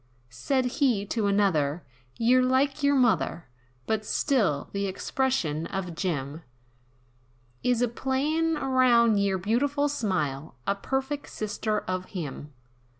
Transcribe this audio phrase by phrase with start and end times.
[0.31, 1.85] Said he to another,
[2.17, 3.45] "Yer like yer mother,
[3.85, 6.41] But still the expression of Jim,
[7.61, 12.51] Is a playin' around yer beautiful smile, A perfeck sister of him.